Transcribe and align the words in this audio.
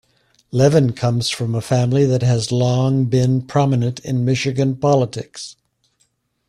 Levin 0.49 0.93
comes 0.93 1.29
from 1.29 1.53
a 1.53 1.61
family 1.61 2.07
that 2.07 2.23
has 2.23 2.51
long 2.51 3.05
been 3.05 3.39
prominent 3.39 3.99
in 3.99 4.25
Michigan 4.25 4.75
politics. 4.75 5.57